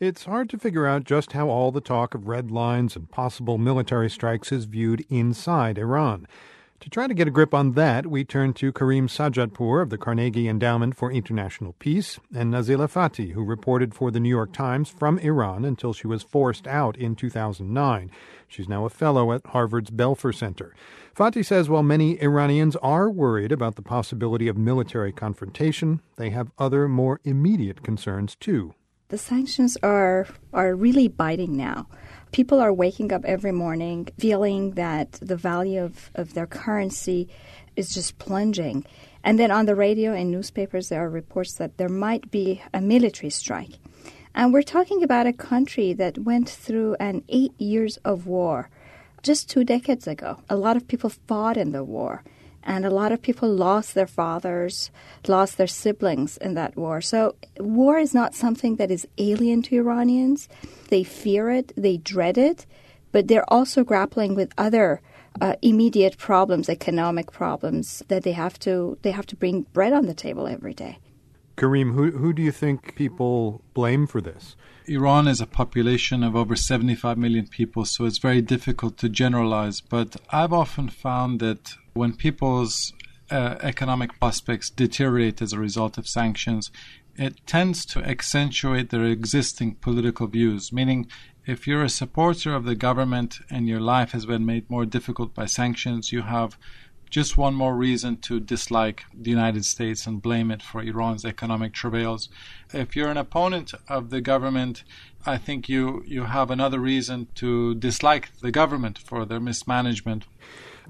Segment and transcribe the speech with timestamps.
[0.00, 3.58] It's hard to figure out just how all the talk of red lines and possible
[3.58, 6.26] military strikes is viewed inside Iran.
[6.80, 9.98] To try to get a grip on that, we turn to Karim Sadjadpour of the
[9.98, 14.88] Carnegie Endowment for International Peace and Nazila Fathi, who reported for the New York Times
[14.88, 18.10] from Iran until she was forced out in 2009.
[18.48, 20.74] She's now a fellow at Harvard's Belfer Center.
[21.14, 26.52] Fathi says while many Iranians are worried about the possibility of military confrontation, they have
[26.58, 28.72] other more immediate concerns too.
[29.10, 31.88] The sanctions are are really biting now.
[32.30, 37.28] People are waking up every morning feeling that the value of, of their currency
[37.74, 38.86] is just plunging.
[39.24, 42.80] And then on the radio and newspapers, there are reports that there might be a
[42.80, 43.80] military strike.
[44.32, 48.70] And we're talking about a country that went through an eight years of war
[49.24, 50.40] just two decades ago.
[50.48, 52.22] A lot of people fought in the war
[52.62, 54.90] and a lot of people lost their fathers,
[55.26, 57.00] lost their siblings in that war.
[57.00, 60.48] So, war is not something that is alien to Iranians.
[60.88, 62.66] They fear it, they dread it,
[63.12, 65.00] but they're also grappling with other
[65.40, 70.06] uh, immediate problems, economic problems that they have to they have to bring bread on
[70.06, 70.98] the table every day.
[71.56, 74.56] Karim, who who do you think people blame for this?
[74.86, 79.80] Iran is a population of over 75 million people, so it's very difficult to generalize.
[79.80, 82.92] But I've often found that when people's
[83.30, 86.70] uh, economic prospects deteriorate as a result of sanctions,
[87.16, 90.72] it tends to accentuate their existing political views.
[90.72, 91.06] Meaning,
[91.46, 95.34] if you're a supporter of the government and your life has been made more difficult
[95.34, 96.56] by sanctions, you have
[97.10, 101.72] just one more reason to dislike the United States and blame it for Iran's economic
[101.72, 102.28] travails.
[102.72, 104.84] If you're an opponent of the government,
[105.26, 110.24] I think you, you have another reason to dislike the government for their mismanagement.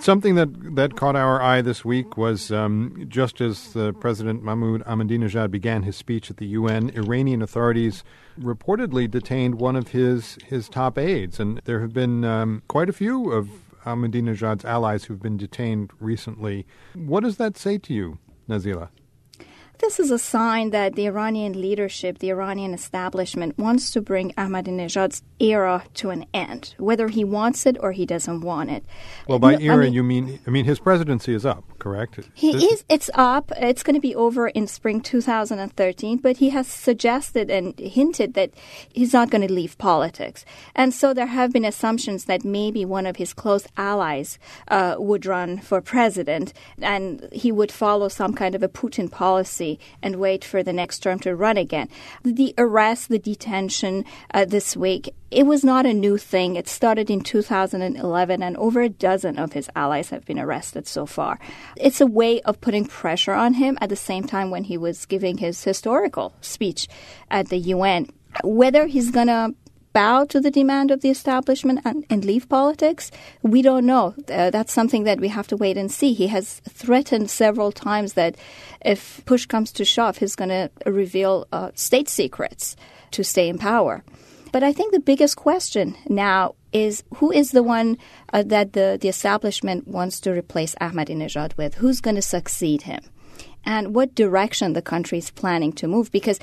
[0.00, 4.84] Something that, that caught our eye this week was um, just as uh, President Mahmoud
[4.84, 8.04] Ahmadinejad began his speech at the UN, Iranian authorities
[8.38, 11.40] reportedly detained one of his, his top aides.
[11.40, 13.48] And there have been um, quite a few of
[13.84, 16.66] Ahmadinejad's allies who've been detained recently.
[16.94, 18.18] What does that say to you,
[18.48, 18.90] Nazila?
[19.78, 25.22] This is a sign that the Iranian leadership, the Iranian establishment, wants to bring Ahmadinejad's
[25.40, 28.84] era to an end, whether he wants it or he doesn't want it.
[29.26, 32.20] Well, by era, I mean, you mean I mean his presidency is up, correct?
[32.34, 32.84] He is.
[32.88, 33.52] It's up.
[33.56, 36.18] It's going to be over in spring 2013.
[36.18, 38.50] But he has suggested and hinted that
[38.92, 40.44] he's not going to leave politics,
[40.74, 44.38] and so there have been assumptions that maybe one of his close allies
[44.68, 49.78] uh, would run for president, and he would follow some kind of a Putin policy
[50.02, 51.88] and wait for the next term to run again.
[52.22, 56.56] The arrest, the detention uh, this week, it was not a new thing.
[56.56, 61.04] It started in 2011, and over a dozen of his allies have been arrested so
[61.04, 61.38] far.
[61.76, 65.04] It's a way of putting pressure on him at the same time when he was
[65.06, 66.88] giving his historical speech
[67.30, 68.08] at the UN.
[68.42, 69.54] Whether he's going to
[69.92, 73.10] bow to the demand of the establishment and, and leave politics?
[73.42, 74.14] We don't know.
[74.28, 76.12] Uh, that's something that we have to wait and see.
[76.12, 78.36] He has threatened several times that
[78.80, 82.76] if push comes to shove, he's going to reveal uh, state secrets
[83.10, 84.04] to stay in power.
[84.52, 87.98] But I think the biggest question now is who is the one
[88.32, 91.74] uh, that the, the establishment wants to replace Ahmadinejad with?
[91.74, 93.00] Who's going to succeed him?
[93.64, 96.10] And what direction the country is planning to move?
[96.10, 96.38] Because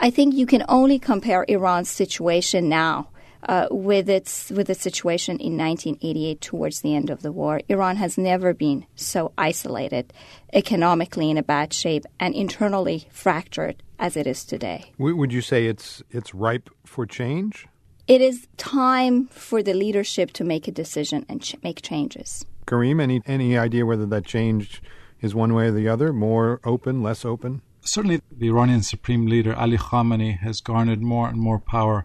[0.00, 3.08] I think you can only compare Iran's situation now
[3.46, 7.60] uh, with its with the situation in 1988 towards the end of the war.
[7.68, 10.12] Iran has never been so isolated,
[10.52, 14.92] economically in a bad shape, and internally fractured as it is today.
[14.98, 17.66] Would you say it's it's ripe for change?
[18.06, 22.44] It is time for the leadership to make a decision and ch- make changes.
[22.66, 24.82] Karim, any any idea whether that change
[25.20, 27.62] is one way or the other, more open, less open?
[27.88, 32.04] certainly the Iranian supreme leader Ali Khamenei has garnered more and more power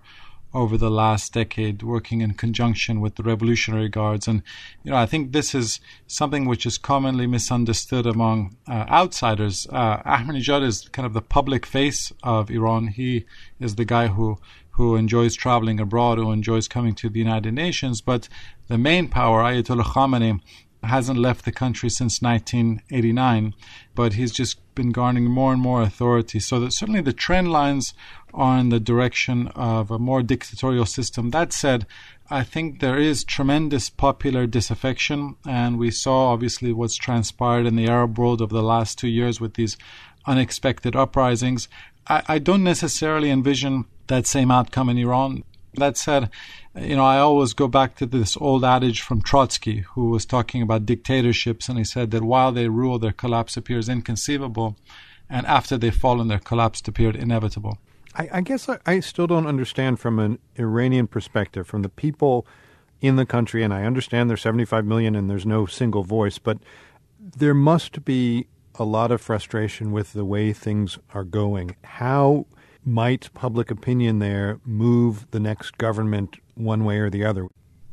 [0.53, 4.27] over the last decade, working in conjunction with the Revolutionary Guards.
[4.27, 4.43] And,
[4.83, 9.65] you know, I think this is something which is commonly misunderstood among uh, outsiders.
[9.71, 12.87] Uh, Ahmadinejad is kind of the public face of Iran.
[12.87, 13.25] He
[13.59, 14.37] is the guy who
[14.75, 18.01] who enjoys traveling abroad, who enjoys coming to the United Nations.
[18.01, 18.29] But
[18.67, 20.39] the main power, Ayatollah Khamenei,
[20.83, 23.53] hasn't left the country since 1989,
[23.93, 26.39] but he's just been garnering more and more authority.
[26.39, 27.93] So that certainly the trend lines
[28.33, 31.29] are in the direction of a more dictatorial system.
[31.29, 31.85] That said,
[32.29, 37.87] I think there is tremendous popular disaffection, and we saw obviously what's transpired in the
[37.87, 39.77] Arab world over the last two years with these
[40.25, 41.67] unexpected uprisings.
[42.07, 45.43] I, I don't necessarily envision that same outcome in Iran.
[45.75, 46.29] That said,
[46.75, 50.61] you know, I always go back to this old adage from Trotsky, who was talking
[50.61, 54.75] about dictatorships, and he said that while they rule, their collapse appears inconceivable,
[55.29, 57.77] and after they've fallen, their collapse appeared inevitable.
[58.15, 62.45] I, I guess I, I still don't understand from an Iranian perspective, from the people
[62.99, 66.57] in the country, and I understand there's 75 million and there's no single voice, but
[67.19, 71.75] there must be a lot of frustration with the way things are going.
[71.83, 72.45] How
[72.85, 77.47] might public opinion there move the next government one way or the other?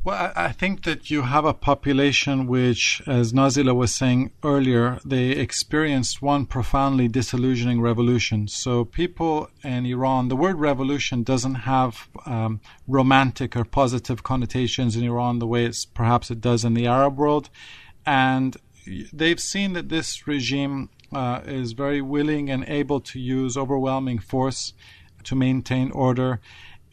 [0.04, 5.30] Well, I think that you have a population which, as Nazila was saying earlier, they
[5.30, 8.48] experienced one profoundly disillusioning revolution.
[8.48, 15.04] So, people in Iran, the word revolution doesn't have um, romantic or positive connotations in
[15.04, 17.50] Iran the way it's perhaps it does in the Arab world.
[18.06, 18.56] And
[19.12, 24.72] they've seen that this regime uh, is very willing and able to use overwhelming force
[25.24, 26.40] to maintain order.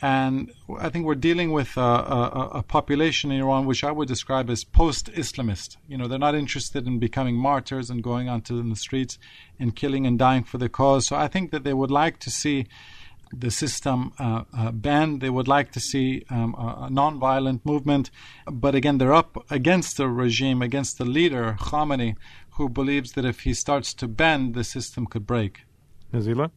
[0.02, 4.10] And I think we're dealing with a, a, a, population in Iran which I would
[4.10, 5.78] describe as post Islamist.
[5.88, 9.18] You know, they're not interested in becoming martyrs and going onto the streets
[9.58, 11.08] and killing and dying for the cause.
[11.08, 12.68] So I think that they would like to see
[13.34, 15.22] the system uh, uh, banned.
[15.22, 18.12] They would like to see um, a, a non-violent movement,
[18.50, 22.16] but again, they're up against the regime, against the leader Khamenei,
[22.56, 25.66] who believes that if he starts to bend, the system could break.
[26.14, 26.52] Nazila?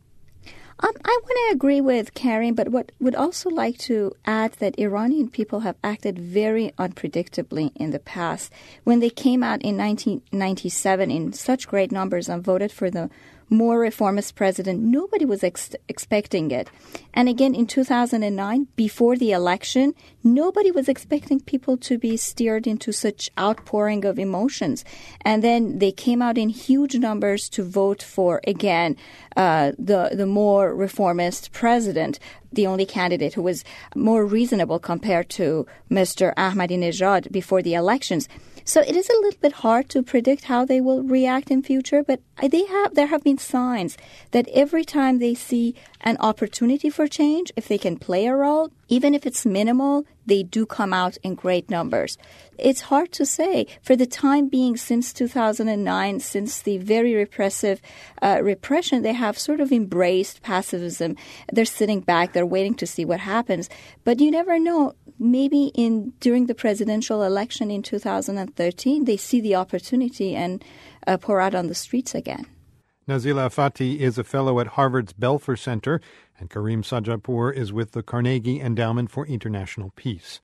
[0.81, 4.79] Um, I want to agree with Karim, but what would also like to add that
[4.79, 8.53] Iranian people have acted very unpredictably in the past.
[8.85, 13.11] When they came out in 1997 in such great numbers and voted for the
[13.51, 14.81] more reformist president.
[14.81, 16.69] Nobody was ex- expecting it.
[17.15, 22.93] And again, in 2009, before the election, nobody was expecting people to be steered into
[22.93, 24.85] such outpouring of emotions.
[25.23, 28.97] And then they came out in huge numbers to vote for, again,
[29.37, 32.19] uh, the, the more reformist president
[32.53, 36.35] the only candidate who was more reasonable compared to Mr.
[36.37, 38.29] Ahmadinejad before the elections.
[38.69, 42.03] So it is a little bit hard to predict how they will react in future,
[42.03, 43.97] but they have there have been signs
[44.33, 48.71] that every time they see an opportunity for change, if they can play a role,
[48.87, 52.17] even if it's minimal, they do come out in great numbers.
[52.59, 53.67] It's hard to say.
[53.83, 57.81] For the time being, since 2009, since the very repressive
[58.23, 61.17] uh, repression, they have sort of embraced pacifism.
[61.53, 63.69] They're sitting back, they're waiting to see what happens.
[64.05, 64.95] But you never know.
[65.21, 70.65] Maybe in during the presidential election in 2013, they see the opportunity and
[71.09, 72.47] uh, pour out on the streets again.
[73.09, 75.99] Nazila Fathi is a fellow at Harvard's Belfer Center,
[76.39, 80.37] and Karim Sadjadpour is with the Carnegie Endowment for International Peace.